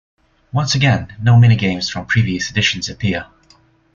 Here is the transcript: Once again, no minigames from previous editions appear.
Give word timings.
Once 0.51 0.73
again, 0.73 1.15
no 1.21 1.35
minigames 1.37 1.91
from 1.91 2.07
previous 2.07 2.49
editions 2.49 2.89
appear. 2.89 3.27